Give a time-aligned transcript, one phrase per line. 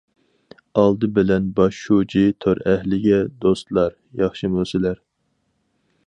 [0.83, 3.93] ئالدى بىلەن باش شۇجى تور ئەھلىگە: دوستلار،
[4.23, 4.99] ياخشىمۇ سىلەر!